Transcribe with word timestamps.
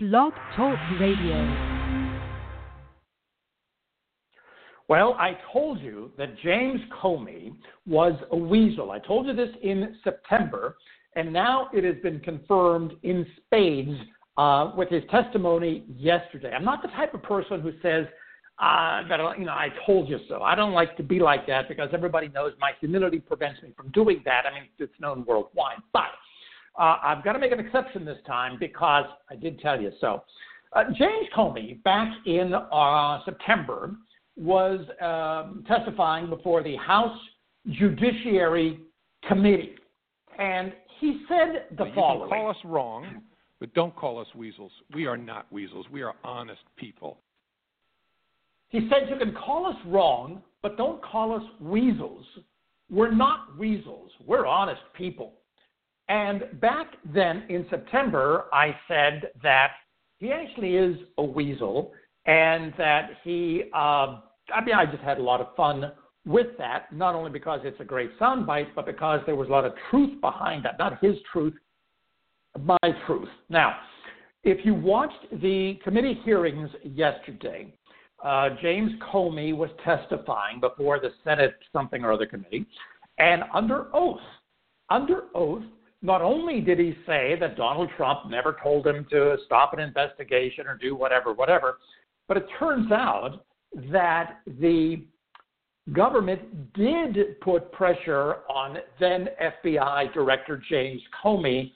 Blog 0.00 0.32
Talk 0.54 0.78
Radio. 1.00 1.34
Well, 4.86 5.14
I 5.14 5.36
told 5.52 5.80
you 5.80 6.12
that 6.16 6.38
James 6.38 6.80
Comey 7.02 7.52
was 7.84 8.12
a 8.30 8.36
weasel. 8.36 8.92
I 8.92 9.00
told 9.00 9.26
you 9.26 9.34
this 9.34 9.48
in 9.60 9.96
September, 10.04 10.76
and 11.16 11.32
now 11.32 11.68
it 11.74 11.82
has 11.82 11.96
been 12.00 12.20
confirmed 12.20 12.92
in 13.02 13.26
spades 13.38 13.98
uh, 14.36 14.70
with 14.76 14.88
his 14.88 15.02
testimony 15.10 15.82
yesterday. 15.96 16.52
I'm 16.54 16.64
not 16.64 16.80
the 16.80 16.88
type 16.90 17.12
of 17.12 17.24
person 17.24 17.60
who 17.60 17.72
says 17.82 18.06
uh, 18.60 19.02
that 19.08 19.18
you 19.36 19.46
know 19.46 19.50
I 19.50 19.70
told 19.84 20.08
you 20.08 20.20
so. 20.28 20.42
I 20.42 20.54
don't 20.54 20.74
like 20.74 20.96
to 20.98 21.02
be 21.02 21.18
like 21.18 21.44
that 21.48 21.68
because 21.68 21.88
everybody 21.92 22.28
knows 22.28 22.52
my 22.60 22.70
humility 22.78 23.18
prevents 23.18 23.60
me 23.64 23.72
from 23.76 23.90
doing 23.90 24.22
that. 24.26 24.44
I 24.46 24.54
mean, 24.54 24.68
it's 24.78 24.92
known 25.00 25.24
worldwide, 25.26 25.78
but 25.92 26.02
uh, 26.78 26.98
I've 27.02 27.24
got 27.24 27.32
to 27.32 27.38
make 27.38 27.52
an 27.52 27.60
exception 27.60 28.04
this 28.04 28.18
time 28.26 28.56
because 28.58 29.04
I 29.30 29.36
did 29.36 29.60
tell 29.60 29.80
you 29.80 29.90
so. 30.00 30.22
Uh, 30.72 30.84
James 30.96 31.26
Comey, 31.36 31.82
back 31.82 32.12
in 32.26 32.52
uh, 32.54 33.18
September, 33.24 33.92
was 34.36 34.80
um, 35.00 35.64
testifying 35.66 36.28
before 36.28 36.62
the 36.62 36.76
House 36.76 37.18
Judiciary 37.70 38.80
Committee, 39.26 39.74
and 40.38 40.72
he 41.00 41.22
said 41.28 41.66
the 41.76 41.84
now, 41.84 41.94
following. 41.94 42.20
You 42.22 42.28
can 42.28 42.38
call 42.38 42.50
us 42.50 42.56
wrong, 42.64 43.22
but 43.60 43.74
don't 43.74 43.94
call 43.96 44.20
us 44.20 44.28
weasels. 44.36 44.70
We 44.94 45.06
are 45.06 45.16
not 45.16 45.50
weasels. 45.52 45.86
We 45.90 46.02
are 46.02 46.14
honest 46.22 46.60
people. 46.76 47.18
He 48.68 48.88
said 48.90 49.08
you 49.08 49.16
can 49.16 49.34
call 49.34 49.66
us 49.66 49.76
wrong, 49.86 50.42
but 50.62 50.76
don't 50.76 51.02
call 51.02 51.34
us 51.34 51.42
weasels. 51.60 52.24
We're 52.90 53.10
not 53.10 53.58
weasels. 53.58 54.10
We're 54.24 54.46
honest 54.46 54.82
people. 54.96 55.32
And 56.08 56.60
back 56.60 56.86
then 57.04 57.44
in 57.48 57.66
September, 57.68 58.46
I 58.52 58.74
said 58.88 59.30
that 59.42 59.72
he 60.18 60.32
actually 60.32 60.76
is 60.76 60.96
a 61.18 61.22
weasel 61.22 61.92
and 62.26 62.72
that 62.78 63.10
he, 63.22 63.64
uh, 63.74 64.20
I 64.54 64.64
mean, 64.64 64.74
I 64.74 64.86
just 64.86 65.02
had 65.02 65.18
a 65.18 65.22
lot 65.22 65.40
of 65.40 65.54
fun 65.54 65.92
with 66.26 66.48
that, 66.58 66.92
not 66.92 67.14
only 67.14 67.30
because 67.30 67.60
it's 67.64 67.80
a 67.80 67.84
great 67.84 68.18
soundbite, 68.18 68.68
but 68.74 68.86
because 68.86 69.20
there 69.26 69.36
was 69.36 69.48
a 69.48 69.50
lot 69.50 69.64
of 69.64 69.72
truth 69.90 70.20
behind 70.20 70.64
that. 70.64 70.78
Not 70.78 71.02
his 71.02 71.16
truth, 71.32 71.54
my 72.60 72.76
truth. 73.06 73.28
Now, 73.48 73.76
if 74.44 74.64
you 74.64 74.74
watched 74.74 75.40
the 75.42 75.78
committee 75.84 76.20
hearings 76.24 76.70
yesterday, 76.84 77.74
uh, 78.24 78.50
James 78.60 78.92
Comey 79.12 79.56
was 79.56 79.70
testifying 79.84 80.60
before 80.60 80.98
the 80.98 81.10
Senate 81.24 81.54
something 81.72 82.02
or 82.02 82.12
other 82.12 82.26
committee, 82.26 82.66
and 83.18 83.42
under 83.54 83.86
oath, 83.94 84.20
under 84.90 85.24
oath, 85.34 85.62
not 86.02 86.22
only 86.22 86.60
did 86.60 86.78
he 86.78 86.96
say 87.06 87.36
that 87.40 87.56
Donald 87.56 87.90
Trump 87.96 88.30
never 88.30 88.56
told 88.62 88.86
him 88.86 89.06
to 89.10 89.36
stop 89.46 89.72
an 89.72 89.80
investigation 89.80 90.66
or 90.66 90.76
do 90.76 90.94
whatever, 90.94 91.32
whatever, 91.32 91.78
but 92.28 92.36
it 92.36 92.46
turns 92.58 92.92
out 92.92 93.44
that 93.90 94.40
the 94.46 95.02
government 95.92 96.72
did 96.74 97.40
put 97.40 97.72
pressure 97.72 98.36
on 98.48 98.78
then 99.00 99.28
FBI 99.42 100.12
Director 100.12 100.62
James 100.68 101.00
Comey 101.22 101.72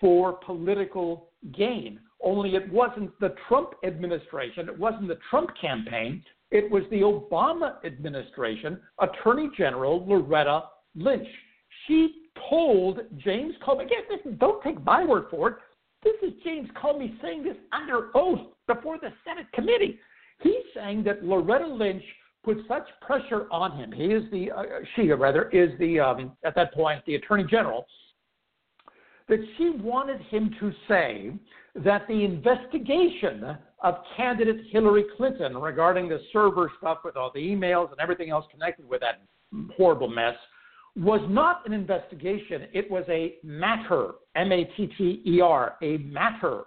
for 0.00 0.34
political 0.34 1.30
gain. 1.56 2.00
Only 2.22 2.54
it 2.54 2.72
wasn't 2.72 3.18
the 3.20 3.34
Trump 3.46 3.70
administration, 3.84 4.68
it 4.68 4.78
wasn't 4.78 5.08
the 5.08 5.18
Trump 5.30 5.50
campaign, 5.60 6.22
it 6.50 6.70
was 6.70 6.84
the 6.90 7.00
Obama 7.00 7.84
administration, 7.84 8.78
Attorney 9.00 9.50
General 9.56 10.06
Loretta 10.06 10.64
Lynch. 10.94 11.28
She 11.86 12.25
told 12.48 13.00
James 13.18 13.54
Comey, 13.66 13.84
again, 13.84 14.02
listen, 14.10 14.36
don't 14.38 14.62
take 14.62 14.82
my 14.84 15.04
word 15.04 15.24
for 15.30 15.48
it. 15.48 15.56
This 16.02 16.14
is 16.22 16.34
James 16.44 16.68
Comey 16.80 17.20
saying 17.20 17.42
this 17.42 17.56
under 17.72 18.10
oath 18.14 18.40
before 18.66 18.98
the 18.98 19.12
Senate 19.24 19.46
committee. 19.52 19.98
He's 20.40 20.64
saying 20.74 21.04
that 21.04 21.24
Loretta 21.24 21.66
Lynch 21.66 22.02
put 22.44 22.58
such 22.68 22.86
pressure 23.00 23.46
on 23.50 23.76
him. 23.76 23.90
He 23.90 24.06
is 24.06 24.22
the, 24.30 24.50
uh, 24.52 24.62
she 24.94 25.10
rather, 25.10 25.48
is 25.50 25.76
the, 25.78 25.98
um, 25.98 26.32
at 26.44 26.54
that 26.54 26.72
point, 26.74 27.04
the 27.06 27.16
Attorney 27.16 27.44
General, 27.44 27.86
that 29.28 29.40
she 29.56 29.70
wanted 29.70 30.20
him 30.22 30.54
to 30.60 30.72
say 30.86 31.32
that 31.74 32.06
the 32.06 32.24
investigation 32.24 33.56
of 33.82 33.96
candidate 34.16 34.66
Hillary 34.70 35.04
Clinton 35.16 35.56
regarding 35.56 36.08
the 36.08 36.20
server 36.32 36.70
stuff 36.78 36.98
with 37.04 37.16
all 37.16 37.30
the 37.34 37.40
emails 37.40 37.90
and 37.90 38.00
everything 38.00 38.30
else 38.30 38.46
connected 38.50 38.88
with 38.88 39.00
that 39.00 39.22
horrible 39.76 40.08
mess 40.08 40.34
was 40.96 41.20
not 41.28 41.66
an 41.66 41.72
investigation. 41.72 42.66
It 42.72 42.90
was 42.90 43.04
a 43.08 43.36
matter, 43.42 44.12
M 44.34 44.50
A 44.52 44.64
T 44.76 44.90
T 44.96 45.22
E 45.26 45.40
R, 45.40 45.76
a 45.82 45.98
matter. 45.98 46.62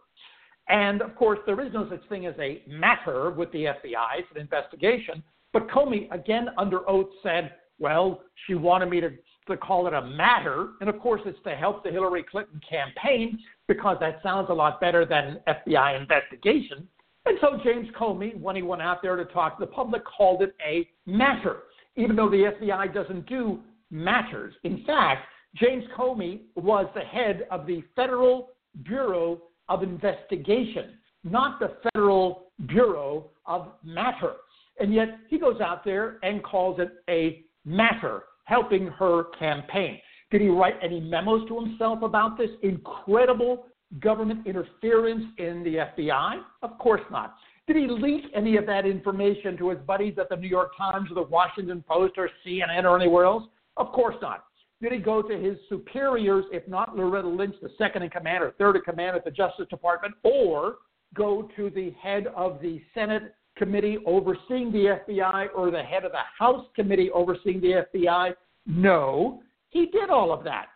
And 0.67 1.01
of 1.01 1.15
course, 1.15 1.39
there 1.45 1.59
is 1.61 1.73
no 1.73 1.89
such 1.89 2.07
thing 2.09 2.27
as 2.27 2.35
a 2.39 2.61
matter 2.67 3.31
with 3.31 3.51
the 3.51 3.65
FBI. 3.65 4.19
It's 4.19 4.27
an 4.35 4.41
investigation. 4.41 5.23
But 5.51 5.67
Comey, 5.67 6.11
again 6.13 6.49
under 6.57 6.87
oath, 6.87 7.09
said, 7.23 7.53
well, 7.79 8.21
she 8.45 8.53
wanted 8.53 8.89
me 8.89 9.01
to, 9.01 9.09
to 9.47 9.57
call 9.57 9.87
it 9.87 9.93
a 9.93 10.05
matter. 10.05 10.69
And 10.79 10.89
of 10.89 10.99
course, 10.99 11.21
it's 11.25 11.39
to 11.45 11.55
help 11.55 11.83
the 11.83 11.89
Hillary 11.89 12.23
Clinton 12.29 12.61
campaign 12.69 13.39
because 13.67 13.97
that 13.99 14.19
sounds 14.21 14.49
a 14.51 14.53
lot 14.53 14.79
better 14.79 15.05
than 15.05 15.39
an 15.47 15.55
FBI 15.67 15.99
investigation. 15.99 16.87
And 17.25 17.37
so 17.41 17.59
James 17.63 17.87
Comey, 17.99 18.39
when 18.39 18.55
he 18.55 18.61
went 18.61 18.81
out 18.81 19.01
there 19.01 19.15
to 19.15 19.25
talk 19.25 19.57
to 19.57 19.65
the 19.65 19.71
public, 19.71 20.03
called 20.05 20.43
it 20.43 20.55
a 20.65 20.87
matter, 21.07 21.63
even 21.95 22.15
though 22.15 22.29
the 22.29 22.53
FBI 22.59 22.93
doesn't 22.93 23.27
do 23.27 23.59
matters. 23.91 24.53
In 24.63 24.83
fact, 24.85 25.25
James 25.55 25.83
Comey 25.97 26.41
was 26.55 26.87
the 26.93 27.01
head 27.01 27.47
of 27.51 27.65
the 27.65 27.83
Federal 27.95 28.49
Bureau 28.83 29.41
of 29.67 29.83
Investigation, 29.83 30.97
not 31.23 31.59
the 31.59 31.77
Federal 31.83 32.51
Bureau 32.67 33.31
of 33.45 33.69
Matter. 33.83 34.33
And 34.79 34.93
yet 34.93 35.19
he 35.27 35.37
goes 35.37 35.59
out 35.59 35.83
there 35.83 36.19
and 36.23 36.43
calls 36.43 36.79
it 36.79 36.91
a 37.09 37.43
matter, 37.65 38.23
helping 38.45 38.87
her 38.87 39.25
campaign. 39.37 39.99
Did 40.31 40.41
he 40.41 40.47
write 40.47 40.75
any 40.81 40.99
memos 40.99 41.47
to 41.47 41.59
himself 41.59 42.03
about 42.03 42.37
this 42.37 42.51
incredible 42.61 43.65
government 43.99 44.45
interference 44.45 45.25
in 45.37 45.63
the 45.63 45.87
FBI? 46.01 46.41
Of 46.61 46.77
course 46.77 47.01
not. 47.11 47.35
Did 47.67 47.77
he 47.77 47.87
leak 47.87 48.25
any 48.35 48.57
of 48.57 48.65
that 48.67 48.85
information 48.85 49.57
to 49.57 49.69
his 49.69 49.79
buddies 49.85 50.15
at 50.19 50.29
the 50.29 50.35
New 50.35 50.47
York 50.47 50.71
Times 50.77 51.11
or 51.11 51.15
the 51.15 51.29
Washington 51.29 51.83
Post 51.87 52.13
or 52.17 52.29
CNN 52.45 52.83
or 52.83 52.99
anywhere 52.99 53.25
else? 53.25 53.43
Of 53.79 53.91
course 53.93 54.15
not. 54.21 54.43
Did 54.81 54.91
he 54.91 54.99
go 54.99 55.21
to 55.21 55.37
his 55.37 55.57
superiors, 55.67 56.45
if 56.51 56.67
not 56.67 56.95
Loretta 56.95 57.27
Lynch, 57.27 57.55
the 57.61 57.71
second 57.77 58.03
in 58.03 58.09
command 58.09 58.43
or 58.43 58.51
third 58.51 58.75
in 58.75 58.81
command 58.83 59.15
at 59.15 59.25
the 59.25 59.31
Justice 59.31 59.67
Department, 59.69 60.13
or 60.23 60.75
go 61.15 61.49
to 61.55 61.69
the 61.69 61.91
head 62.01 62.27
of 62.35 62.61
the 62.61 62.81
Senate 62.93 63.33
committee 63.57 63.97
overseeing 64.05 64.71
the 64.71 64.99
FBI 65.09 65.47
or 65.55 65.71
the 65.71 65.81
head 65.81 66.05
of 66.05 66.11
the 66.11 66.19
House 66.37 66.65
committee 66.75 67.09
overseeing 67.11 67.59
the 67.59 67.85
FBI? 67.93 68.33
No, 68.67 69.41
he 69.69 69.87
did 69.87 70.09
all 70.09 70.31
of 70.31 70.43
that. 70.43 70.67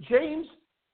James 0.00 0.46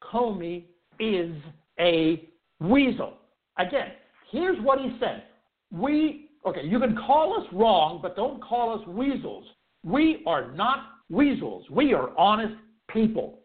Comey 0.02 0.64
is 0.98 1.34
a 1.80 2.28
weasel. 2.60 3.14
Again, 3.58 3.92
here's 4.30 4.60
what 4.62 4.78
he 4.78 4.96
said. 5.00 5.24
We, 5.70 6.30
okay, 6.44 6.64
you 6.64 6.78
can 6.80 6.96
call 6.96 7.40
us 7.40 7.46
wrong, 7.52 8.00
but 8.02 8.16
don't 8.16 8.42
call 8.42 8.78
us 8.78 8.86
weasels. 8.86 9.44
We 9.84 10.22
are 10.26 10.52
not 10.52 10.97
weasels. 11.10 11.64
We 11.70 11.94
are 11.94 12.16
honest 12.18 12.54
people. 12.88 13.40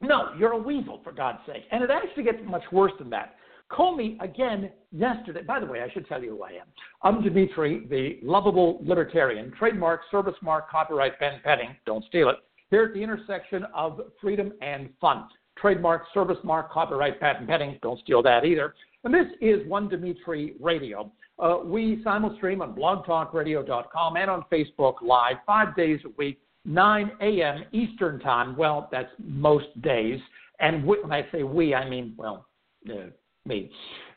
No, 0.00 0.30
you're 0.38 0.52
a 0.52 0.58
weasel, 0.58 1.00
for 1.04 1.12
God's 1.12 1.40
sake. 1.46 1.64
And 1.70 1.84
it 1.84 1.90
actually 1.90 2.24
gets 2.24 2.38
much 2.46 2.62
worse 2.72 2.92
than 2.98 3.10
that. 3.10 3.36
Comey, 3.70 4.20
again, 4.20 4.70
yesterday, 4.90 5.42
by 5.42 5.60
the 5.60 5.66
way, 5.66 5.82
I 5.82 5.90
should 5.92 6.08
tell 6.08 6.22
you 6.22 6.30
who 6.30 6.42
I 6.42 6.50
am. 6.50 6.66
I'm 7.02 7.22
Dimitri, 7.22 7.86
the 7.88 8.18
lovable 8.26 8.80
libertarian, 8.82 9.52
trademark, 9.56 10.00
service 10.10 10.34
mark, 10.42 10.68
copyright, 10.68 11.18
pen 11.18 11.40
petting, 11.44 11.76
don't 11.86 12.04
steal 12.06 12.30
it, 12.30 12.36
here 12.70 12.84
at 12.84 12.94
the 12.94 13.02
intersection 13.02 13.64
of 13.74 14.00
freedom 14.20 14.52
and 14.60 14.88
fun. 15.00 15.26
Trademark, 15.56 16.04
service 16.12 16.38
mark, 16.42 16.72
copyright, 16.72 17.20
patent 17.20 17.48
petting, 17.48 17.78
don't 17.82 18.00
steal 18.00 18.22
that 18.22 18.44
either. 18.44 18.74
And 19.04 19.14
this 19.14 19.26
is 19.40 19.66
One 19.68 19.88
Dimitri 19.88 20.54
Radio. 20.58 21.12
Uh, 21.38 21.58
we 21.64 22.02
simulstream 22.04 22.60
on 22.60 22.74
blogtalkradio.com 22.74 24.16
and 24.16 24.30
on 24.30 24.44
Facebook 24.50 24.94
Live 25.02 25.36
five 25.46 25.76
days 25.76 26.00
a 26.04 26.08
week 26.16 26.40
9 26.64 27.10
a.m. 27.20 27.64
Eastern 27.72 28.20
Time. 28.20 28.56
Well, 28.56 28.88
that's 28.92 29.10
most 29.18 29.80
days. 29.82 30.20
And 30.60 30.84
when 30.84 31.10
I 31.10 31.26
say 31.32 31.42
we, 31.42 31.74
I 31.74 31.88
mean, 31.88 32.14
well, 32.16 32.46
uh, 32.90 33.06
me. 33.46 33.70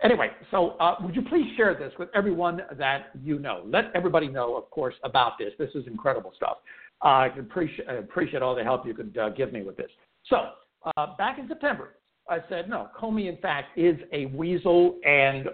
Anyway, 0.04 0.30
so 0.51 0.72
uh, 0.80 0.95
would 1.01 1.16
you 1.16 1.22
please 1.22 1.45
share 1.56 1.74
this 1.74 1.94
with 1.98 2.10
everyone 2.13 2.62
that 2.78 3.12
you 3.24 3.40
know? 3.40 3.63
Let 3.66 3.86
everybody 3.95 4.28
know, 4.28 4.56
of 4.57 4.69
course, 4.69 4.95
about 5.04 5.38
this. 5.40 5.54
This 5.57 5.69
is 5.75 5.88
incredible 5.88 6.34
stuff. 6.36 6.57
Uh, 7.04 7.07
I 7.07 7.28
appreciate, 7.28 7.88
appreciate 7.88 8.42
all 8.42 8.56
the 8.56 8.63
help 8.63 8.86
you 8.86 8.94
could 8.94 9.18
uh, 9.18 9.30
give 9.30 9.54
me 9.54 9.63
with 9.63 9.78
this. 9.78 9.89
So, 10.30 10.50
uh, 10.98 11.16
back 11.18 11.39
in 11.39 11.48
September, 11.48 11.96
I 12.30 12.39
said, 12.50 12.69
no, 12.69 12.89
Comey, 12.98 13.28
in 13.28 13.38
fact, 13.38 13.78
is 13.78 13.98
a 14.13 14.28
weasel, 14.28 14.98
and 15.06 15.48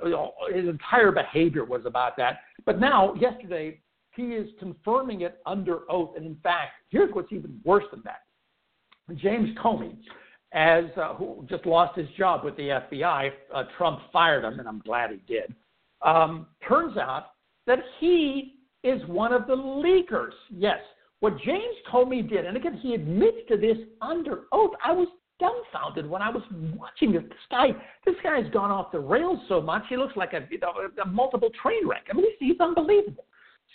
his 0.53 0.67
entire 0.67 1.11
behavior 1.11 1.65
was 1.65 1.81
about 1.85 2.15
that. 2.17 2.41
But 2.65 2.79
now, 2.79 3.15
yesterday, 3.15 3.79
he 4.19 4.33
is 4.35 4.49
confirming 4.59 5.21
it 5.21 5.39
under 5.45 5.89
oath. 5.89 6.11
And 6.15 6.25
in 6.25 6.35
fact, 6.43 6.71
here's 6.89 7.13
what's 7.13 7.31
even 7.31 7.59
worse 7.63 7.85
than 7.91 8.01
that 8.03 8.21
James 9.17 9.57
Comey 9.57 9.95
as 10.51 10.85
uh, 10.97 11.13
who 11.13 11.45
just 11.49 11.65
lost 11.65 11.97
his 11.97 12.07
job 12.17 12.43
with 12.43 12.55
the 12.57 12.81
FBI. 12.91 13.31
Uh, 13.53 13.63
Trump 13.77 13.99
fired 14.11 14.43
him, 14.43 14.59
and 14.59 14.67
I'm 14.67 14.79
glad 14.79 15.11
he 15.11 15.17
did. 15.31 15.53
Um, 16.01 16.47
turns 16.67 16.97
out 16.97 17.31
that 17.67 17.79
he 17.99 18.55
is 18.83 19.01
one 19.07 19.31
of 19.31 19.47
the 19.47 19.55
leakers. 19.55 20.31
Yes, 20.49 20.79
what 21.19 21.37
James 21.45 21.75
Comey 21.91 22.27
did, 22.27 22.45
and 22.45 22.57
again, 22.57 22.79
he 22.81 22.93
admits 22.95 23.37
to 23.49 23.57
this 23.57 23.77
under 24.01 24.45
oath. 24.51 24.71
I 24.83 24.91
was 24.91 25.07
dumbfounded 25.39 26.09
when 26.09 26.21
I 26.21 26.29
was 26.29 26.41
watching 26.75 27.11
this. 27.13 27.23
This 27.23 27.37
guy, 27.51 27.67
this 28.05 28.15
guy's 28.23 28.49
gone 28.51 28.71
off 28.71 28.91
the 28.91 28.99
rails 28.99 29.39
so 29.47 29.61
much. 29.61 29.83
He 29.89 29.97
looks 29.97 30.15
like 30.17 30.33
a, 30.33 30.47
you 30.49 30.59
know, 30.59 30.73
a 31.03 31.07
multiple 31.07 31.49
train 31.61 31.87
wreck. 31.87 32.07
I 32.09 32.15
mean, 32.15 32.25
he's 32.39 32.59
unbelievable. 32.59 33.25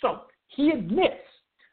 So 0.01 0.21
he 0.47 0.69
admits 0.69 1.23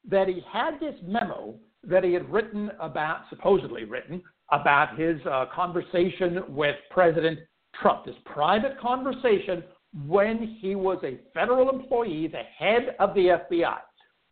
that 0.08 0.28
he 0.28 0.42
had 0.50 0.80
this 0.80 0.94
memo 1.04 1.54
that 1.84 2.04
he 2.04 2.12
had 2.12 2.30
written 2.30 2.70
about, 2.80 3.22
supposedly 3.28 3.84
written, 3.84 4.22
about 4.50 4.98
his 4.98 5.20
uh, 5.26 5.46
conversation 5.54 6.42
with 6.48 6.76
President 6.90 7.38
Trump, 7.80 8.04
this 8.04 8.14
private 8.26 8.78
conversation 8.80 9.62
when 10.06 10.56
he 10.60 10.74
was 10.74 10.98
a 11.04 11.18
federal 11.34 11.70
employee, 11.70 12.28
the 12.28 12.42
head 12.56 12.94
of 12.98 13.14
the 13.14 13.38
FBI. 13.50 13.78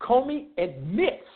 Comey 0.01 0.47
admits 0.57 1.27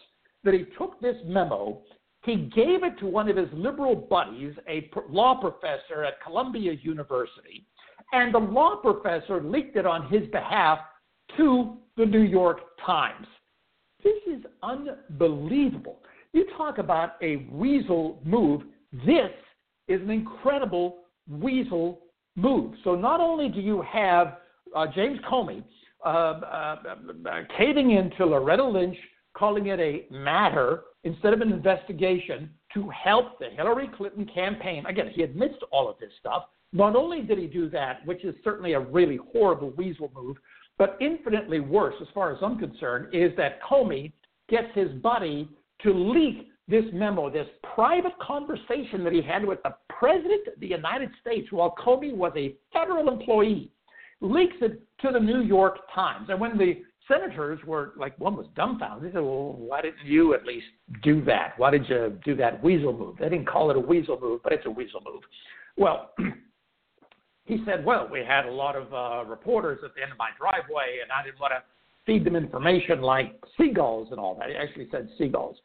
that 0.43 0.53
he 0.53 0.65
took 0.77 0.99
this 0.99 1.17
memo, 1.25 1.81
he 2.23 2.35
gave 2.35 2.83
it 2.83 2.97
to 2.99 3.05
one 3.05 3.29
of 3.29 3.37
his 3.37 3.49
liberal 3.53 3.95
buddies, 3.95 4.53
a 4.67 4.89
law 5.09 5.39
professor 5.39 6.03
at 6.03 6.21
Columbia 6.23 6.73
University, 6.81 7.67
and 8.13 8.33
the 8.33 8.39
law 8.39 8.77
professor 8.77 9.41
leaked 9.43 9.75
it 9.75 9.85
on 9.85 10.07
his 10.07 10.27
behalf 10.31 10.79
to 11.37 11.77
the 11.97 12.05
New 12.05 12.21
York 12.21 12.59
Times. 12.85 13.27
This 14.03 14.13
is 14.27 14.43
unbelievable. 14.61 15.99
You 16.33 16.45
talk 16.57 16.77
about 16.77 17.13
a 17.21 17.47
weasel 17.51 18.19
move. 18.23 18.61
This 19.05 19.31
is 19.87 20.01
an 20.01 20.09
incredible 20.09 20.97
weasel 21.29 22.01
move. 22.35 22.73
So 22.83 22.95
not 22.95 23.19
only 23.19 23.49
do 23.49 23.61
you 23.61 23.81
have 23.81 24.37
uh, 24.75 24.87
James 24.93 25.19
Comey 25.29 25.63
uh, 26.05 26.09
uh, 26.09 26.75
uh, 27.29 27.41
caving 27.57 27.91
into 27.91 28.25
Loretta 28.25 28.63
Lynch, 28.63 28.97
calling 29.35 29.67
it 29.67 29.79
a 29.79 30.05
matter 30.11 30.83
instead 31.03 31.33
of 31.33 31.41
an 31.41 31.51
investigation 31.51 32.49
to 32.73 32.89
help 32.89 33.39
the 33.39 33.49
Hillary 33.55 33.89
Clinton 33.95 34.29
campaign. 34.33 34.85
Again, 34.85 35.09
he 35.13 35.23
admits 35.23 35.57
to 35.59 35.65
all 35.67 35.89
of 35.89 35.97
this 35.99 36.11
stuff. 36.19 36.43
Not 36.73 36.95
only 36.95 37.21
did 37.21 37.37
he 37.37 37.47
do 37.47 37.69
that, 37.69 38.05
which 38.05 38.25
is 38.25 38.35
certainly 38.43 38.73
a 38.73 38.79
really 38.79 39.19
horrible 39.31 39.71
weasel 39.71 40.11
move, 40.13 40.35
but 40.77 40.97
infinitely 40.99 41.59
worse, 41.59 41.95
as 42.01 42.07
far 42.13 42.31
as 42.31 42.37
I'm 42.41 42.57
concerned, 42.57 43.13
is 43.13 43.31
that 43.37 43.61
Comey 43.61 44.11
gets 44.49 44.67
his 44.73 44.89
buddy 45.01 45.49
to 45.83 45.93
leak 45.93 46.49
this 46.67 46.85
memo, 46.93 47.29
this 47.29 47.47
private 47.75 48.17
conversation 48.19 49.03
that 49.03 49.13
he 49.13 49.21
had 49.21 49.45
with 49.45 49.61
the 49.63 49.75
President 49.89 50.47
of 50.53 50.59
the 50.59 50.67
United 50.67 51.09
States 51.21 51.51
while 51.51 51.75
Comey 51.83 52.15
was 52.15 52.33
a 52.35 52.55
federal 52.73 53.07
employee, 53.09 53.69
leaks 54.21 54.55
it 54.61 54.81
to 55.01 55.11
the 55.11 55.19
New 55.19 55.41
York 55.41 55.77
Times. 55.93 56.27
And 56.29 56.39
when 56.39 56.57
the 56.57 56.81
senators 57.07 57.59
were 57.65 57.93
like, 57.97 58.17
one 58.19 58.35
was 58.35 58.47
dumbfounded. 58.55 59.09
They 59.09 59.15
said, 59.15 59.21
well, 59.21 59.53
why 59.53 59.81
didn't 59.81 60.05
you 60.05 60.33
at 60.33 60.45
least 60.45 60.65
do 61.03 61.23
that? 61.25 61.53
Why 61.57 61.71
did 61.71 61.87
you 61.87 62.17
do 62.25 62.35
that 62.37 62.63
weasel 62.63 62.93
move? 62.93 63.17
They 63.19 63.29
didn't 63.29 63.47
call 63.47 63.69
it 63.69 63.77
a 63.77 63.79
weasel 63.79 64.19
move, 64.19 64.41
but 64.43 64.53
it's 64.53 64.65
a 64.65 64.71
weasel 64.71 65.01
move. 65.05 65.21
Well, 65.77 66.11
he 67.45 67.61
said, 67.65 67.85
well, 67.85 68.07
we 68.11 68.19
had 68.19 68.45
a 68.45 68.51
lot 68.51 68.75
of 68.75 68.93
uh, 68.93 69.27
reporters 69.29 69.79
at 69.85 69.93
the 69.95 70.01
end 70.01 70.11
of 70.11 70.17
my 70.17 70.29
driveway, 70.37 70.99
and 71.01 71.11
I 71.11 71.23
didn't 71.23 71.39
want 71.39 71.53
to 71.53 71.63
feed 72.05 72.25
them 72.25 72.35
information 72.35 73.01
like 73.01 73.39
seagulls 73.57 74.09
and 74.11 74.19
all 74.19 74.35
that. 74.35 74.49
He 74.49 74.55
actually 74.55 74.87
said 74.91 75.09
seagulls. 75.17 75.57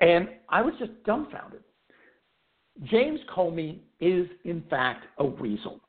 And 0.00 0.28
I 0.48 0.62
was 0.62 0.74
just 0.78 0.90
dumbfounded. 1.04 1.62
James 2.84 3.20
Comey 3.34 3.78
is, 4.00 4.26
in 4.44 4.64
fact, 4.68 5.04
a 5.18 5.24
weasel. 5.24 5.80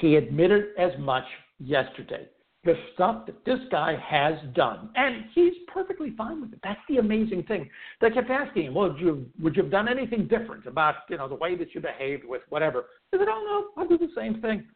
He 0.00 0.16
admitted 0.16 0.66
as 0.78 0.92
much 0.98 1.24
yesterday. 1.58 2.28
The 2.64 2.74
stuff 2.92 3.24
that 3.26 3.44
this 3.44 3.60
guy 3.70 3.96
has 4.04 4.34
done, 4.54 4.90
and 4.96 5.24
he's 5.32 5.54
perfectly 5.72 6.12
fine 6.18 6.40
with 6.40 6.52
it. 6.52 6.58
That's 6.62 6.80
the 6.88 6.96
amazing 6.96 7.44
thing. 7.44 7.70
They 8.00 8.10
kept 8.10 8.30
asking 8.30 8.64
him, 8.64 8.74
"Well, 8.74 8.90
would 8.90 9.00
you 9.00 9.30
would 9.40 9.56
you 9.56 9.62
have 9.62 9.70
done 9.70 9.88
anything 9.88 10.26
different 10.26 10.66
about 10.66 10.96
you 11.08 11.16
know 11.16 11.28
the 11.28 11.36
way 11.36 11.54
that 11.54 11.74
you 11.74 11.80
behaved 11.80 12.24
with 12.24 12.42
whatever?" 12.48 12.86
He 13.12 13.18
said, 13.18 13.28
"Oh 13.28 13.70
no, 13.76 13.80
I'll 13.82 13.88
do 13.88 13.96
the 13.96 14.12
same 14.16 14.40
thing." 14.40 14.66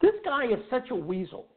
This 0.00 0.14
guy 0.24 0.46
is 0.46 0.60
such 0.70 0.90
a 0.90 0.94
weasel 0.94 1.48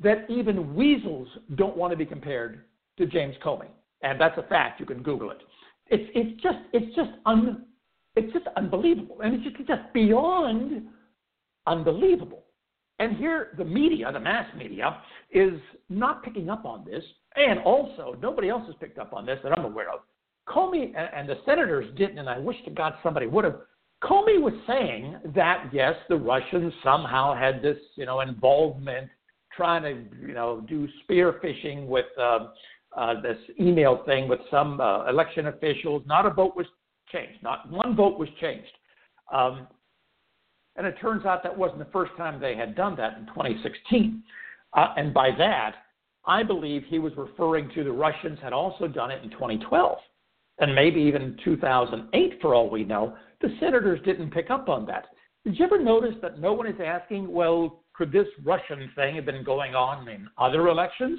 that 0.00 0.28
even 0.30 0.74
weasels 0.74 1.28
don't 1.56 1.76
want 1.76 1.90
to 1.90 1.96
be 1.96 2.06
compared 2.06 2.64
to 2.96 3.06
James 3.06 3.36
Comey, 3.44 3.68
and 4.02 4.18
that's 4.18 4.38
a 4.38 4.44
fact. 4.44 4.80
You 4.80 4.86
can 4.86 5.02
Google 5.02 5.30
it. 5.32 5.42
It's 5.88 6.10
it's 6.14 6.42
just 6.42 6.58
it's 6.72 6.96
just 6.96 7.10
un 7.26 7.66
it's 8.16 8.32
just 8.32 8.46
unbelievable, 8.56 9.20
and 9.22 9.34
it's 9.34 9.44
just, 9.44 9.56
it's 9.58 9.68
just 9.68 9.92
beyond 9.92 10.88
unbelievable. 11.66 12.44
And 12.98 13.16
here, 13.16 13.54
the 13.56 13.64
media, 13.64 14.10
the 14.12 14.20
mass 14.20 14.46
media, 14.56 15.00
is 15.30 15.60
not 15.88 16.22
picking 16.24 16.50
up 16.50 16.64
on 16.64 16.84
this, 16.84 17.04
and 17.36 17.60
also 17.60 18.16
nobody 18.20 18.48
else 18.48 18.66
has 18.66 18.74
picked 18.80 18.98
up 18.98 19.12
on 19.12 19.24
this 19.24 19.38
that 19.44 19.56
I'm 19.56 19.64
aware 19.64 19.90
of. 19.90 20.00
Comey 20.48 20.92
and, 20.96 21.28
the 21.28 21.36
senators 21.44 21.86
didn't, 21.96 22.18
and 22.18 22.28
I 22.28 22.38
wish 22.38 22.56
to 22.64 22.70
God 22.70 22.94
somebody 23.02 23.26
would 23.26 23.44
have. 23.44 23.60
Comey 24.02 24.40
was 24.40 24.54
saying 24.66 25.16
that 25.34 25.70
yes, 25.72 25.94
the 26.08 26.16
Russians 26.16 26.72
somehow 26.82 27.34
had 27.34 27.62
this, 27.62 27.76
you 27.96 28.06
know, 28.06 28.20
involvement, 28.20 29.08
trying 29.54 29.82
to, 29.82 30.26
you 30.26 30.34
know, 30.34 30.64
do 30.68 30.88
spear 31.02 31.40
phishing 31.44 31.86
with 31.86 32.06
uh, 32.18 32.48
uh, 32.96 33.20
this 33.20 33.36
email 33.60 34.02
thing 34.06 34.28
with 34.28 34.40
some 34.50 34.80
uh, 34.80 35.06
election 35.08 35.48
officials. 35.48 36.02
Not 36.06 36.26
a 36.26 36.30
vote 36.30 36.56
was 36.56 36.66
changed. 37.12 37.42
Not 37.42 37.70
one 37.70 37.94
vote 37.94 38.18
was 38.18 38.28
changed. 38.40 38.72
Um, 39.32 39.66
and 40.78 40.86
it 40.86 40.96
turns 41.00 41.26
out 41.26 41.42
that 41.42 41.56
wasn't 41.56 41.80
the 41.80 41.92
first 41.92 42.12
time 42.16 42.40
they 42.40 42.56
had 42.56 42.74
done 42.76 42.96
that 42.96 43.18
in 43.18 43.26
2016. 43.26 44.22
Uh, 44.74 44.86
and 44.96 45.12
by 45.12 45.30
that, 45.36 45.74
I 46.24 46.42
believe 46.42 46.84
he 46.88 46.98
was 46.98 47.12
referring 47.16 47.70
to 47.74 47.82
the 47.82 47.92
Russians 47.92 48.38
had 48.40 48.52
also 48.52 48.86
done 48.86 49.10
it 49.10 49.22
in 49.24 49.30
2012 49.30 49.98
and 50.60 50.74
maybe 50.74 51.00
even 51.00 51.36
2008 51.44 52.38
for 52.40 52.54
all 52.54 52.70
we 52.70 52.84
know. 52.84 53.16
The 53.40 53.48
senators 53.60 54.00
didn't 54.04 54.30
pick 54.30 54.50
up 54.50 54.68
on 54.68 54.86
that. 54.86 55.06
Did 55.44 55.58
you 55.58 55.64
ever 55.64 55.82
notice 55.82 56.14
that 56.22 56.38
no 56.38 56.52
one 56.52 56.66
is 56.66 56.80
asking, 56.84 57.30
well, 57.30 57.84
could 57.94 58.12
this 58.12 58.26
Russian 58.44 58.90
thing 58.94 59.16
have 59.16 59.24
been 59.24 59.44
going 59.44 59.74
on 59.74 60.08
in 60.08 60.28
other 60.38 60.68
elections? 60.68 61.18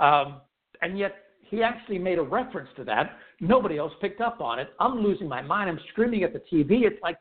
Um, 0.00 0.40
and 0.80 0.98
yet 0.98 1.14
he 1.40 1.62
actually 1.62 1.98
made 1.98 2.18
a 2.18 2.22
reference 2.22 2.68
to 2.76 2.84
that. 2.84 3.18
Nobody 3.40 3.78
else 3.78 3.92
picked 4.00 4.20
up 4.20 4.40
on 4.40 4.58
it. 4.58 4.68
I'm 4.80 5.00
losing 5.00 5.28
my 5.28 5.42
mind. 5.42 5.70
I'm 5.70 5.80
screaming 5.90 6.22
at 6.22 6.32
the 6.32 6.40
TV. 6.52 6.82
It's 6.84 7.00
like, 7.02 7.16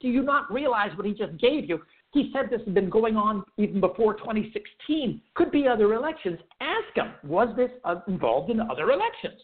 do 0.00 0.08
you 0.08 0.22
not 0.22 0.52
realize 0.52 0.90
what 0.96 1.06
he 1.06 1.12
just 1.12 1.36
gave 1.38 1.68
you? 1.68 1.80
He 2.12 2.32
said 2.32 2.50
this 2.50 2.60
had 2.64 2.74
been 2.74 2.90
going 2.90 3.16
on 3.16 3.44
even 3.56 3.80
before 3.80 4.14
2016. 4.14 5.20
Could 5.34 5.50
be 5.52 5.68
other 5.68 5.94
elections. 5.94 6.38
Ask 6.60 6.96
him, 6.96 7.12
was 7.24 7.54
this 7.56 7.70
uh, 7.84 8.00
involved 8.08 8.50
in 8.50 8.60
other 8.60 8.90
elections? 8.90 9.40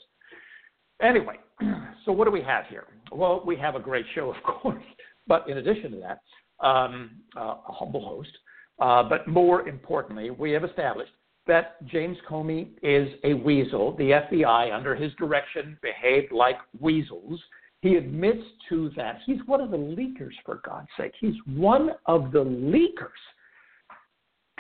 Anyway, 1.01 1.37
so 2.05 2.13
what 2.13 2.25
do 2.25 2.31
we 2.31 2.43
have 2.43 2.67
here? 2.67 2.87
Well, 3.13 3.43
we 3.47 3.57
have 3.57 3.77
a 3.77 3.81
great 3.81 4.07
show, 4.15 4.31
of 4.35 4.43
course. 4.43 4.83
But 5.27 5.49
in 5.49 5.59
addition 5.59 5.93
to 5.93 5.99
that, 5.99 6.67
um, 6.67 7.11
uh, 7.37 7.57
a 7.69 7.73
humble 7.73 8.05
host. 8.05 8.31
Uh, 8.79 9.03
but 9.03 9.27
more 9.27 9.69
importantly, 9.69 10.31
we 10.31 10.51
have 10.53 10.65
established 10.65 11.13
that 11.47 11.85
James 11.87 12.17
Comey 12.29 12.71
is 12.83 13.09
a 13.25 13.35
weasel. 13.35 13.97
The 13.97 14.21
FBI, 14.33 14.75
under 14.75 14.95
his 14.95 15.13
direction, 15.15 15.79
behaved 15.83 16.33
like 16.33 16.57
weasels. 16.81 17.41
He 17.87 17.95
admits 17.95 18.43
to 18.69 18.91
that. 18.97 19.21
He's 19.27 19.39
one 19.47 19.61
of 19.61 19.71
the 19.71 19.77
leakers, 19.77 20.33
for 20.45 20.61
God's 20.67 20.89
sake. 20.99 21.13
He's 21.21 21.37
one 21.47 21.91
of 22.07 22.33
the 22.33 22.45
leakers. 22.45 23.21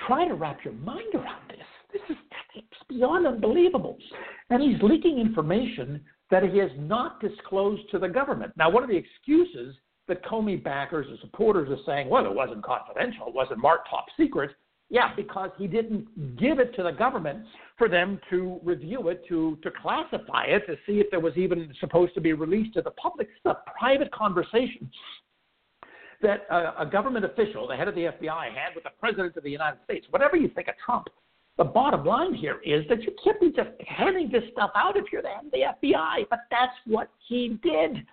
Try 0.06 0.28
to 0.28 0.34
wrap 0.34 0.64
your 0.64 0.74
mind 0.74 1.12
around 1.12 1.48
this. 1.48 1.58
This 1.92 2.02
is 2.08 2.62
beyond 2.88 3.26
unbelievable. 3.26 3.98
And 4.50 4.62
he's 4.62 4.80
leaking 4.80 5.18
information 5.18 6.04
that 6.30 6.44
he 6.44 6.56
has 6.58 6.70
not 6.78 7.20
disclosed 7.20 7.82
to 7.90 7.98
the 7.98 8.08
government. 8.08 8.52
Now, 8.56 8.70
one 8.70 8.84
of 8.84 8.88
the 8.88 8.96
excuses 8.96 9.74
that 10.06 10.24
Comey 10.24 10.62
backers 10.62 11.08
or 11.10 11.16
supporters 11.20 11.68
are 11.68 11.82
saying, 11.84 12.08
well, 12.08 12.26
it 12.26 12.34
wasn't 12.34 12.62
confidential, 12.62 13.26
it 13.26 13.34
wasn't 13.34 13.58
marked 13.58 13.88
top 13.90 14.06
secret. 14.16 14.52
Yeah, 14.88 15.14
because 15.16 15.50
he 15.58 15.66
didn't 15.66 16.38
give 16.38 16.60
it 16.60 16.74
to 16.76 16.84
the 16.84 16.92
government 16.92 17.44
for 17.76 17.88
them 17.88 18.20
to 18.30 18.60
review 18.62 19.08
it, 19.08 19.26
to, 19.28 19.58
to 19.62 19.70
classify 19.82 20.44
it, 20.44 20.64
to 20.66 20.76
see 20.86 21.00
if 21.00 21.12
it 21.12 21.20
was 21.20 21.32
even 21.36 21.72
supposed 21.80 22.14
to 22.14 22.20
be 22.20 22.32
released 22.32 22.74
to 22.74 22.82
the 22.82 22.92
public. 22.92 23.28
It's 23.28 23.46
a 23.46 23.56
private 23.78 24.12
conversation 24.12 24.88
that 26.22 26.46
a, 26.50 26.82
a 26.82 26.86
government 26.86 27.24
official, 27.24 27.66
the 27.66 27.74
head 27.74 27.88
of 27.88 27.96
the 27.96 28.02
FBI, 28.02 28.54
had 28.54 28.74
with 28.74 28.84
the 28.84 28.90
President 29.00 29.36
of 29.36 29.42
the 29.42 29.50
United 29.50 29.80
States. 29.84 30.06
Whatever 30.10 30.36
you 30.36 30.48
think 30.54 30.68
of 30.68 30.74
Trump, 30.84 31.08
the 31.58 31.64
bottom 31.64 32.04
line 32.04 32.34
here 32.34 32.60
is 32.64 32.84
that 32.88 33.02
you 33.02 33.12
can't 33.24 33.40
be 33.40 33.50
just 33.50 33.70
handing 33.86 34.30
this 34.30 34.44
stuff 34.52 34.70
out 34.76 34.96
if 34.96 35.06
you're 35.12 35.22
the 35.22 35.28
head 35.28 35.46
of 35.46 35.50
the 35.50 35.88
FBI, 35.88 36.26
but 36.30 36.40
that's 36.50 36.74
what 36.86 37.10
he 37.28 37.58
did. 37.62 38.06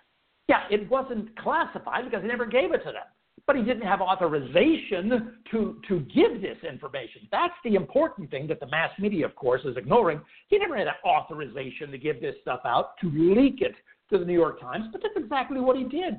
Yeah, 0.48 0.64
it 0.70 0.90
wasn't 0.90 1.36
classified 1.38 2.04
because 2.04 2.22
he 2.22 2.28
never 2.28 2.46
gave 2.46 2.72
it 2.72 2.78
to 2.78 2.92
them 2.92 3.04
but 3.46 3.56
he 3.56 3.62
didn't 3.62 3.82
have 3.82 4.00
authorization 4.00 5.36
to, 5.50 5.80
to 5.86 6.00
give 6.14 6.40
this 6.40 6.56
information. 6.68 7.28
That's 7.30 7.54
the 7.64 7.74
important 7.74 8.30
thing 8.30 8.46
that 8.48 8.60
the 8.60 8.66
mass 8.66 8.90
media, 8.98 9.26
of 9.26 9.34
course, 9.34 9.60
is 9.64 9.76
ignoring. 9.76 10.20
He 10.48 10.58
never 10.58 10.76
had 10.76 10.88
authorization 11.04 11.90
to 11.90 11.98
give 11.98 12.20
this 12.20 12.34
stuff 12.42 12.60
out, 12.64 12.96
to 13.02 13.10
leak 13.10 13.60
it 13.60 13.74
to 14.10 14.18
the 14.18 14.24
New 14.24 14.32
York 14.32 14.60
Times, 14.60 14.86
but 14.92 15.02
that's 15.02 15.16
exactly 15.16 15.60
what 15.60 15.76
he 15.76 15.84
did. 15.84 16.14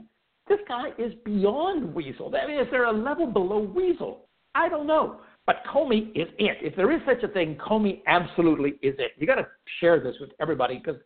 This 0.47 0.59
guy 0.67 0.89
is 0.99 1.13
beyond 1.23 1.93
weasel. 1.95 2.31
I 2.35 2.47
mean, 2.47 2.59
is 2.59 2.67
there 2.69 2.85
a 2.85 2.91
level 2.91 3.25
below 3.25 3.59
weasel? 3.59 4.27
I 4.53 4.69
don't 4.69 4.85
know. 4.85 5.21
But 5.47 5.57
Comey 5.71 6.09
is 6.15 6.27
it. 6.39 6.57
If 6.61 6.75
there 6.75 6.91
is 6.91 7.01
such 7.05 7.23
a 7.23 7.27
thing, 7.27 7.55
Comey 7.55 8.01
absolutely 8.07 8.71
is 8.81 8.95
it. 8.97 9.11
You 9.17 9.27
got 9.27 9.35
to 9.35 9.47
share 9.79 9.99
this 9.99 10.15
with 10.19 10.31
everybody 10.39 10.81
because 10.83 10.99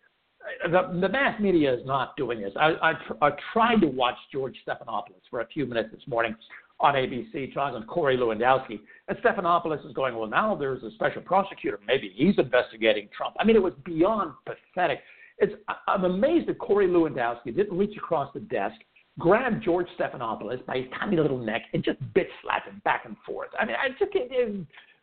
the, 0.70 1.00
the 1.00 1.10
mass 1.10 1.39
media 1.39 1.74
is 1.74 1.86
not 1.86 2.15
doing 2.18 2.41
this. 2.41 2.53
I, 2.56 2.74
I, 2.82 2.94
I 3.22 3.32
tried 3.53 3.82
to 3.82 3.88
watch 3.88 4.15
George 4.32 4.56
Stephanopoulos 4.68 5.22
for 5.29 5.41
a 5.41 5.48
few 5.48 5.65
minutes 5.65 5.89
this 5.94 6.08
morning 6.08 6.36
on 6.79 6.94
ABC, 6.94 7.53
talking 7.53 7.79
with 7.79 7.88
Corey 7.88 8.18
Lewandowski. 8.18 8.79
And 9.08 9.18
Stephanopoulos 9.18 9.86
is 9.86 9.94
going, 9.94 10.15
well, 10.15 10.29
now 10.29 10.56
there's 10.56 10.84
a 10.84 10.91
special 10.91 11.22
prosecutor. 11.22 11.79
Maybe 11.86 12.12
he's 12.15 12.38
investigating 12.38 13.10
Trump. 13.15 13.36
I 13.39 13.44
mean, 13.44 13.56
it 13.56 13.63
was 13.63 13.74
beyond 13.84 14.34
pathetic. 14.46 15.00
It's, 15.39 15.53
I'm 15.88 16.06
amazed 16.06 16.48
that 16.48 16.60
Corey 16.60 16.88
Lewandowski 16.88 17.56
didn't 17.56 17.77
reach 17.77 17.98
across 17.98 18.32
the 18.34 18.41
desk, 18.41 18.75
grab 19.18 19.62
George 19.62 19.88
Stephanopoulos 20.00 20.65
by 20.65 20.77
his 20.77 20.86
tiny 21.00 21.18
little 21.18 21.38
neck, 21.38 21.63
and 21.74 21.84
just 21.84 22.01
bitch 22.13 22.27
slap 22.41 22.65
him 22.65 22.82
back 22.86 23.03
and 23.06 23.15
forth. 23.25 23.50
I 23.60 23.65
mean, 23.65 23.75
I 23.75 23.89
just 23.89 24.12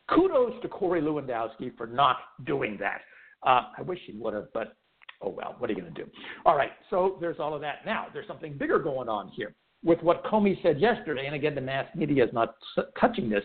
kudos 0.09 0.61
to 0.61 0.67
Corey 0.67 1.01
Lewandowski 1.01 1.75
for 1.77 1.87
not 1.87 2.17
doing 2.45 2.77
that. 2.79 3.01
Uh, 3.43 3.63
I 3.77 3.81
wish 3.83 3.99
he 4.05 4.13
would 4.13 4.33
have, 4.33 4.51
but 4.53 4.75
oh 5.21 5.29
well, 5.29 5.55
what 5.59 5.69
are 5.69 5.73
you 5.73 5.81
going 5.81 5.93
to 5.93 6.03
do? 6.03 6.09
All 6.45 6.55
right, 6.55 6.71
so 6.89 7.17
there's 7.19 7.37
all 7.39 7.53
of 7.53 7.61
that. 7.61 7.85
Now, 7.85 8.07
there's 8.13 8.27
something 8.27 8.57
bigger 8.57 8.79
going 8.79 9.09
on 9.09 9.29
here 9.29 9.53
with 9.83 10.01
what 10.01 10.23
Comey 10.25 10.61
said 10.63 10.79
yesterday, 10.79 11.25
and 11.25 11.35
again, 11.35 11.55
the 11.55 11.61
mass 11.61 11.87
media 11.95 12.25
is 12.25 12.33
not 12.33 12.55
touching 12.99 13.29
this. 13.29 13.43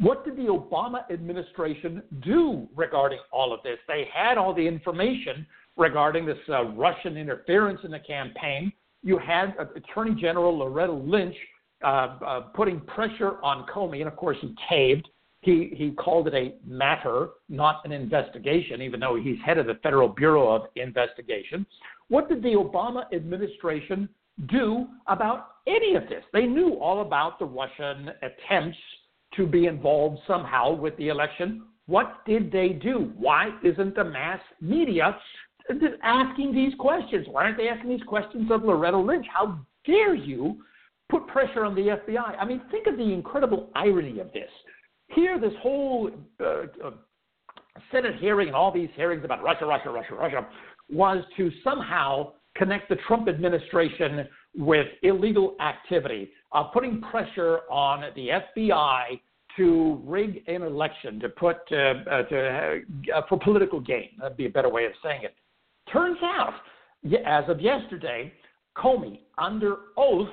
What 0.00 0.24
did 0.24 0.36
the 0.36 0.44
Obama 0.44 1.10
administration 1.10 2.02
do 2.20 2.68
regarding 2.76 3.18
all 3.32 3.52
of 3.52 3.62
this? 3.64 3.78
They 3.88 4.08
had 4.12 4.38
all 4.38 4.54
the 4.54 4.66
information 4.66 5.44
regarding 5.76 6.24
this 6.24 6.38
uh, 6.48 6.66
Russian 6.66 7.16
interference 7.16 7.80
in 7.84 7.90
the 7.90 7.98
campaign. 7.98 8.72
You 9.02 9.18
had 9.18 9.54
uh, 9.58 9.66
Attorney 9.74 10.20
General 10.20 10.56
Loretta 10.56 10.92
Lynch 10.92 11.36
uh, 11.84 12.18
uh 12.26 12.40
putting 12.54 12.80
pressure 12.80 13.36
on 13.42 13.64
Comey, 13.72 14.00
and 14.00 14.08
of 14.08 14.16
course, 14.16 14.36
he 14.40 14.54
caved. 14.68 15.08
He, 15.40 15.72
he 15.76 15.92
called 15.92 16.26
it 16.26 16.34
a 16.34 16.54
matter, 16.66 17.28
not 17.48 17.84
an 17.84 17.92
investigation, 17.92 18.82
even 18.82 18.98
though 18.98 19.16
he's 19.20 19.38
head 19.44 19.58
of 19.58 19.66
the 19.66 19.78
Federal 19.82 20.08
Bureau 20.08 20.50
of 20.50 20.62
Investigation. 20.74 21.64
What 22.08 22.28
did 22.28 22.42
the 22.42 22.54
Obama 22.54 23.04
administration 23.14 24.08
do 24.50 24.86
about 25.06 25.48
any 25.66 25.94
of 25.94 26.08
this? 26.08 26.24
They 26.32 26.46
knew 26.46 26.74
all 26.74 27.02
about 27.02 27.38
the 27.38 27.44
Russian 27.44 28.10
attempts 28.22 28.78
to 29.36 29.46
be 29.46 29.66
involved 29.66 30.18
somehow 30.26 30.72
with 30.74 30.96
the 30.96 31.08
election. 31.08 31.62
What 31.86 32.24
did 32.26 32.50
they 32.50 32.70
do? 32.70 33.12
Why 33.16 33.50
isn't 33.62 33.94
the 33.94 34.04
mass 34.04 34.40
media 34.60 35.16
asking 36.02 36.54
these 36.54 36.72
questions? 36.78 37.26
Why 37.30 37.44
aren't 37.44 37.58
they 37.58 37.68
asking 37.68 37.90
these 37.90 38.02
questions 38.06 38.50
of 38.50 38.64
Loretta 38.64 38.98
Lynch? 38.98 39.26
How 39.32 39.60
dare 39.84 40.14
you 40.14 40.58
put 41.08 41.26
pressure 41.26 41.64
on 41.64 41.74
the 41.74 41.98
FBI? 42.08 42.36
I 42.38 42.44
mean, 42.44 42.60
think 42.70 42.86
of 42.86 42.96
the 42.96 43.12
incredible 43.12 43.70
irony 43.74 44.18
of 44.20 44.32
this. 44.32 44.50
Here, 45.08 45.40
this 45.40 45.52
whole 45.62 46.10
uh, 46.40 46.44
uh, 46.44 46.90
Senate 47.90 48.16
hearing 48.20 48.48
and 48.48 48.56
all 48.56 48.72
these 48.72 48.90
hearings 48.94 49.24
about 49.24 49.42
Russia, 49.42 49.66
Russia, 49.66 49.90
Russia, 49.90 50.14
Russia 50.14 50.48
was 50.90 51.24
to 51.36 51.50
somehow 51.64 52.32
connect 52.56 52.88
the 52.88 52.96
Trump 53.06 53.28
administration 53.28 54.26
with 54.56 54.86
illegal 55.02 55.54
activity, 55.60 56.30
uh, 56.52 56.64
putting 56.64 57.00
pressure 57.00 57.60
on 57.70 58.02
the 58.14 58.28
FBI 58.58 59.20
to 59.56 60.00
rig 60.04 60.42
an 60.46 60.62
election 60.62 61.18
to 61.20 61.28
put 61.28 61.56
uh, 61.72 61.76
uh, 61.76 62.22
to 62.24 62.80
uh, 63.14 63.22
for 63.28 63.38
political 63.38 63.80
gain. 63.80 64.10
That'd 64.20 64.36
be 64.36 64.46
a 64.46 64.50
better 64.50 64.68
way 64.68 64.84
of 64.84 64.92
saying 65.02 65.22
it. 65.24 65.34
Turns 65.92 66.18
out, 66.22 66.54
as 67.26 67.44
of 67.48 67.60
yesterday, 67.60 68.32
Comey, 68.76 69.20
under 69.36 69.76
oath, 69.96 70.28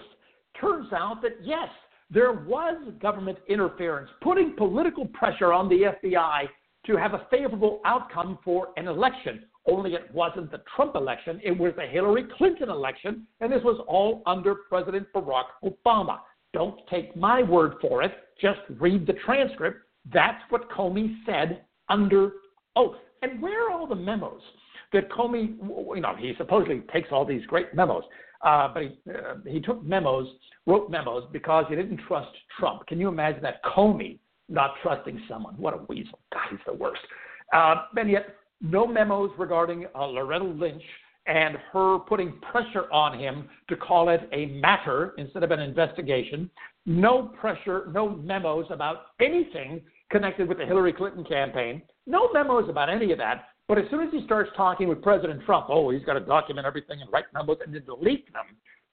turns 0.59 0.91
out 0.93 1.21
that 1.21 1.37
yes, 1.41 1.69
there 2.09 2.31
was 2.31 2.77
government 3.01 3.37
interference, 3.47 4.09
putting 4.21 4.55
political 4.55 5.05
pressure 5.07 5.51
on 5.51 5.67
the 5.69 5.93
FBI 6.03 6.47
to 6.85 6.95
have 6.97 7.13
a 7.13 7.25
favorable 7.31 7.81
outcome 7.85 8.37
for 8.43 8.69
an 8.77 8.87
election. 8.87 9.43
Only 9.67 9.95
it 9.95 10.13
wasn't 10.13 10.51
the 10.51 10.61
Trump 10.75 10.95
election, 10.95 11.41
it 11.43 11.57
was 11.57 11.73
the 11.75 11.87
Hillary 11.87 12.25
Clinton 12.37 12.69
election, 12.69 13.25
and 13.41 13.51
this 13.51 13.63
was 13.63 13.83
all 13.87 14.21
under 14.27 14.55
President 14.69 15.07
Barack 15.13 15.45
Obama. 15.63 16.19
Don't 16.53 16.79
take 16.87 17.15
my 17.15 17.41
word 17.41 17.73
for 17.81 18.03
it, 18.03 18.13
just 18.39 18.59
read 18.79 19.07
the 19.07 19.13
transcript. 19.25 19.79
That's 20.13 20.41
what 20.49 20.69
Comey 20.69 21.15
said 21.25 21.63
under 21.89 22.31
oath. 22.75 22.97
And 23.23 23.41
where 23.41 23.67
are 23.67 23.71
all 23.71 23.87
the 23.87 23.95
memos 23.95 24.41
that 24.95 25.09
Comey, 25.11 25.55
you 25.95 26.01
know, 26.01 26.15
he 26.17 26.33
supposedly 26.37 26.81
takes 26.91 27.09
all 27.11 27.25
these 27.25 27.45
great 27.45 27.73
memos, 27.73 28.03
uh, 28.43 28.67
but 28.73 28.83
he, 28.83 28.97
uh, 29.11 29.35
he 29.45 29.59
took 29.59 29.83
memos, 29.83 30.27
wrote 30.65 30.89
memos 30.89 31.23
because 31.31 31.65
he 31.69 31.75
didn't 31.75 31.99
trust 32.07 32.29
Trump. 32.59 32.87
Can 32.87 32.99
you 32.99 33.07
imagine 33.07 33.43
that? 33.43 33.63
Comey 33.63 34.19
not 34.49 34.75
trusting 34.81 35.21
someone. 35.27 35.55
What 35.57 35.73
a 35.73 35.77
weasel. 35.87 36.19
God, 36.31 36.43
he's 36.51 36.59
the 36.65 36.73
worst. 36.73 37.01
Uh, 37.53 37.75
and 37.97 38.09
yet, 38.09 38.35
no 38.61 38.87
memos 38.87 39.31
regarding 39.37 39.85
uh, 39.95 40.05
Loretta 40.05 40.45
Lynch 40.45 40.83
and 41.27 41.57
her 41.71 41.99
putting 41.99 42.39
pressure 42.51 42.91
on 42.91 43.17
him 43.17 43.49
to 43.69 43.75
call 43.75 44.09
it 44.09 44.29
a 44.31 44.45
matter 44.47 45.13
instead 45.17 45.43
of 45.43 45.51
an 45.51 45.59
investigation. 45.59 46.49
No 46.85 47.33
pressure, 47.39 47.89
no 47.91 48.09
memos 48.09 48.67
about 48.69 49.07
anything 49.19 49.81
connected 50.11 50.47
with 50.47 50.59
the 50.59 50.65
Hillary 50.65 50.93
Clinton 50.93 51.23
campaign. 51.23 51.81
No 52.05 52.31
memos 52.31 52.69
about 52.69 52.89
any 52.89 53.11
of 53.11 53.17
that. 53.17 53.45
But 53.67 53.79
as 53.79 53.85
soon 53.89 54.01
as 54.01 54.09
he 54.11 54.23
starts 54.25 54.51
talking 54.55 54.87
with 54.87 55.01
President 55.01 55.43
Trump, 55.45 55.67
oh, 55.69 55.89
he's 55.89 56.03
got 56.03 56.13
to 56.13 56.19
document 56.19 56.67
everything 56.67 57.01
and 57.01 57.11
write 57.11 57.25
memos 57.33 57.57
and 57.65 57.73
then 57.73 57.83
delete 57.85 58.31
them 58.31 58.45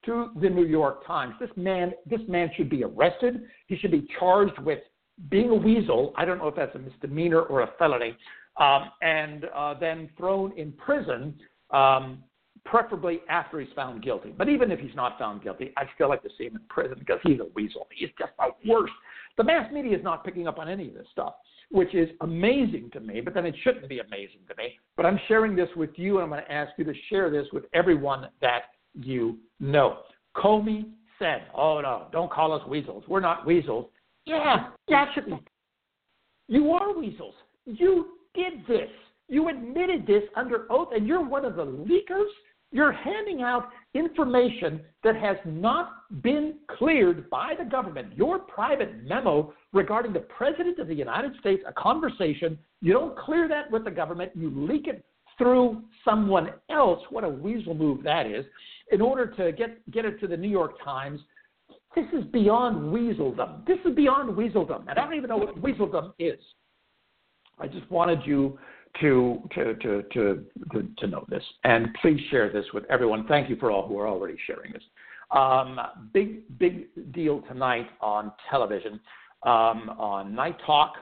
to 0.06 0.30
the 0.40 0.48
New 0.48 0.64
York 0.64 1.06
Times. 1.06 1.34
This 1.38 1.50
man, 1.56 1.92
this 2.06 2.20
man 2.26 2.50
should 2.56 2.70
be 2.70 2.82
arrested. 2.82 3.42
He 3.66 3.76
should 3.76 3.90
be 3.90 4.06
charged 4.18 4.58
with 4.60 4.80
being 5.28 5.50
a 5.50 5.54
weasel. 5.54 6.14
I 6.16 6.24
don't 6.24 6.38
know 6.38 6.48
if 6.48 6.56
that's 6.56 6.74
a 6.74 6.78
misdemeanor 6.78 7.42
or 7.42 7.62
a 7.62 7.70
felony 7.78 8.16
um, 8.60 8.90
and 9.00 9.46
uh, 9.54 9.74
then 9.78 10.08
thrown 10.16 10.56
in 10.58 10.72
prison, 10.72 11.34
um, 11.70 12.22
preferably 12.64 13.20
after 13.28 13.60
he's 13.60 13.72
found 13.74 14.02
guilty. 14.02 14.32
But 14.36 14.48
even 14.48 14.70
if 14.70 14.78
he's 14.78 14.94
not 14.94 15.18
found 15.18 15.42
guilty, 15.42 15.72
I'd 15.76 15.88
still 15.94 16.08
like 16.08 16.22
to 16.22 16.28
see 16.38 16.44
him 16.44 16.56
in 16.56 16.62
prison 16.68 16.96
because 16.98 17.18
he's 17.24 17.40
a 17.40 17.46
weasel. 17.54 17.86
He's 17.94 18.10
just 18.18 18.32
the 18.38 18.70
worst. 18.70 18.92
The 19.36 19.44
mass 19.44 19.72
media 19.72 19.96
is 19.96 20.04
not 20.04 20.24
picking 20.24 20.46
up 20.46 20.58
on 20.58 20.68
any 20.68 20.88
of 20.88 20.94
this 20.94 21.06
stuff, 21.10 21.34
which 21.70 21.94
is 21.94 22.08
amazing 22.20 22.90
to 22.92 23.00
me, 23.00 23.20
but 23.20 23.34
then 23.34 23.46
it 23.46 23.54
shouldn't 23.62 23.88
be 23.88 24.00
amazing 24.00 24.40
to 24.48 24.54
me. 24.56 24.78
But 24.96 25.06
I'm 25.06 25.18
sharing 25.28 25.56
this 25.56 25.68
with 25.76 25.90
you, 25.96 26.18
and 26.18 26.24
I'm 26.24 26.30
going 26.30 26.44
to 26.44 26.52
ask 26.52 26.72
you 26.76 26.84
to 26.84 26.94
share 27.08 27.30
this 27.30 27.46
with 27.52 27.64
everyone 27.72 28.28
that 28.40 28.62
you 28.94 29.38
know. 29.58 30.00
Comey 30.36 30.86
said, 31.18 31.42
Oh, 31.54 31.80
no, 31.80 32.08
don't 32.12 32.30
call 32.30 32.52
us 32.52 32.66
weasels. 32.68 33.04
We're 33.08 33.20
not 33.20 33.46
weasels. 33.46 33.86
Yeah, 34.24 34.68
actually, 34.92 35.40
you 36.48 36.72
are 36.72 36.96
weasels. 36.96 37.34
You 37.64 38.18
did 38.34 38.66
this. 38.68 38.90
You 39.28 39.48
admitted 39.48 40.06
this 40.06 40.22
under 40.36 40.70
oath, 40.70 40.88
and 40.94 41.06
you're 41.06 41.26
one 41.26 41.44
of 41.44 41.56
the 41.56 41.64
leakers. 41.64 42.28
You're 42.70 42.92
handing 42.92 43.42
out 43.42 43.68
information 43.94 44.80
that 45.04 45.16
has 45.16 45.36
not 45.44 46.01
been 46.20 46.54
cleared 46.76 47.30
by 47.30 47.54
the 47.58 47.64
government. 47.64 48.16
Your 48.16 48.38
private 48.38 49.04
memo 49.04 49.54
regarding 49.72 50.12
the 50.12 50.20
President 50.20 50.78
of 50.78 50.88
the 50.88 50.94
United 50.94 51.32
States, 51.40 51.62
a 51.66 51.72
conversation, 51.72 52.58
you 52.80 52.92
don't 52.92 53.16
clear 53.16 53.48
that 53.48 53.70
with 53.70 53.84
the 53.84 53.90
government, 53.90 54.32
you 54.34 54.50
leak 54.54 54.88
it 54.88 55.04
through 55.38 55.82
someone 56.04 56.50
else. 56.70 57.00
What 57.10 57.24
a 57.24 57.28
weasel 57.28 57.74
move 57.74 58.02
that 58.04 58.26
is. 58.26 58.44
In 58.90 59.00
order 59.00 59.26
to 59.26 59.52
get, 59.52 59.90
get 59.90 60.04
it 60.04 60.20
to 60.20 60.26
the 60.26 60.36
New 60.36 60.50
York 60.50 60.72
Times, 60.84 61.20
this 61.94 62.04
is 62.12 62.24
beyond 62.32 62.92
weaseldom. 62.92 63.66
This 63.66 63.78
is 63.84 63.94
beyond 63.94 64.36
weaseldom. 64.36 64.82
And 64.88 64.98
I 64.98 65.04
don't 65.04 65.14
even 65.14 65.30
know 65.30 65.38
what 65.38 65.60
weaseldom 65.60 66.12
is. 66.18 66.38
I 67.58 67.66
just 67.68 67.90
wanted 67.90 68.20
you 68.24 68.58
to, 69.00 69.40
to, 69.54 69.74
to, 69.74 70.02
to, 70.12 70.44
to, 70.72 70.88
to 70.98 71.06
know 71.06 71.24
this. 71.28 71.42
And 71.64 71.88
please 72.00 72.20
share 72.30 72.52
this 72.52 72.64
with 72.74 72.84
everyone. 72.90 73.26
Thank 73.26 73.48
you 73.48 73.56
for 73.56 73.70
all 73.70 73.86
who 73.86 73.98
are 73.98 74.08
already 74.08 74.36
sharing 74.46 74.72
this. 74.72 74.82
Um, 75.32 75.80
big, 76.12 76.58
big 76.58 76.88
deal 77.12 77.40
tonight 77.48 77.86
on 78.00 78.32
television, 78.50 79.00
um, 79.44 79.90
on 79.98 80.34
Night 80.34 80.56
Talk, 80.66 80.92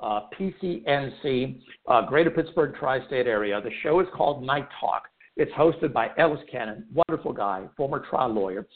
uh, 0.00 0.20
PCNC, 0.38 1.60
uh, 1.88 2.06
Greater 2.06 2.30
Pittsburgh 2.30 2.74
Tri 2.78 3.06
State 3.06 3.26
Area. 3.26 3.60
The 3.60 3.70
show 3.82 4.00
is 4.00 4.06
called 4.14 4.42
Night 4.42 4.68
Talk. 4.80 5.04
It's 5.36 5.52
hosted 5.52 5.92
by 5.92 6.10
Ellis 6.16 6.40
Cannon, 6.50 6.86
wonderful 6.94 7.32
guy, 7.32 7.64
former 7.76 8.04
trial 8.08 8.32
lawyer. 8.32 8.66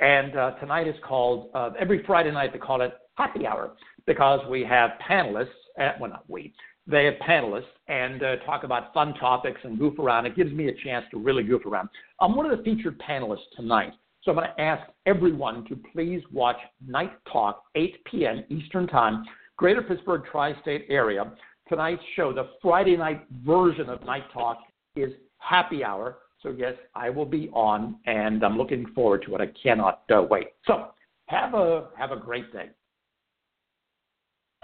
And 0.00 0.36
uh, 0.36 0.52
tonight 0.60 0.88
is 0.88 0.96
called, 1.06 1.50
uh, 1.54 1.70
every 1.78 2.04
Friday 2.04 2.32
night 2.32 2.52
they 2.52 2.58
call 2.58 2.82
it 2.82 2.92
Happy 3.14 3.46
Hour 3.46 3.72
because 4.06 4.40
we 4.50 4.62
have 4.64 4.90
panelists, 5.08 5.48
at, 5.78 6.00
well, 6.00 6.10
not 6.10 6.24
we, 6.28 6.52
they 6.86 7.04
have 7.06 7.14
panelists 7.26 7.64
and 7.88 8.22
uh, 8.22 8.36
talk 8.44 8.64
about 8.64 8.92
fun 8.94 9.14
topics 9.14 9.60
and 9.64 9.78
goof 9.78 9.98
around. 9.98 10.26
It 10.26 10.36
gives 10.36 10.52
me 10.52 10.68
a 10.68 10.74
chance 10.84 11.04
to 11.10 11.18
really 11.18 11.42
goof 11.42 11.66
around. 11.66 11.88
I'm 12.20 12.36
one 12.36 12.50
of 12.50 12.56
the 12.56 12.62
featured 12.64 13.00
panelists 13.00 13.48
tonight, 13.56 13.92
so 14.26 14.32
I'm 14.32 14.38
going 14.38 14.48
to 14.56 14.60
ask 14.60 14.90
everyone 15.06 15.64
to 15.66 15.78
please 15.92 16.20
watch 16.32 16.56
Night 16.84 17.12
Talk, 17.32 17.62
8 17.76 18.04
p.m. 18.10 18.44
Eastern 18.50 18.88
Time, 18.88 19.24
Greater 19.56 19.82
Pittsburgh 19.82 20.22
tri 20.30 20.60
state 20.60 20.86
area. 20.90 21.32
Tonight's 21.68 22.02
show, 22.16 22.32
the 22.32 22.50
Friday 22.60 22.96
night 22.96 23.24
version 23.44 23.88
of 23.88 24.04
Night 24.04 24.24
Talk, 24.32 24.58
is 24.96 25.12
Happy 25.38 25.84
Hour. 25.84 26.18
So, 26.42 26.50
yes, 26.50 26.74
I 26.94 27.08
will 27.08 27.24
be 27.24 27.48
on, 27.52 27.96
and 28.06 28.44
I'm 28.44 28.58
looking 28.58 28.86
forward 28.94 29.22
to 29.26 29.36
it. 29.36 29.40
I 29.40 29.46
cannot 29.62 30.02
uh, 30.12 30.22
wait. 30.28 30.48
So, 30.66 30.88
have 31.26 31.54
a, 31.54 31.88
have 31.96 32.10
a 32.10 32.16
great 32.16 32.52
day. 32.52 32.70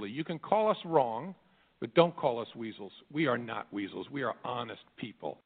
You 0.00 0.25
can 0.25 0.40
call 0.40 0.69
us 0.69 0.76
wrong, 0.85 1.37
but 1.81 1.95
don't 1.95 2.16
call 2.16 2.40
us 2.40 2.49
weasels. 2.57 2.92
We 3.12 3.28
are 3.28 3.38
not 3.38 3.73
weasels. 3.73 4.09
We 4.11 4.25
are 4.25 4.35
honest 4.45 4.83
people. 4.97 5.38